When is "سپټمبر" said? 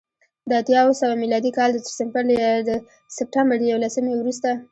3.17-3.57